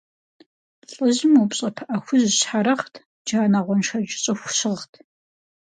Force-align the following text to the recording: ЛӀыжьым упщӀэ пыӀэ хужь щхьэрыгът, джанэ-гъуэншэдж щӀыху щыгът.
ЛӀыжьым 0.93 1.33
упщӀэ 1.41 1.69
пыӀэ 1.75 1.97
хужь 2.03 2.27
щхьэрыгът, 2.37 2.93
джанэ-гъуэншэдж 3.27 4.11
щӀыху 4.21 4.51
щыгът. 4.57 4.93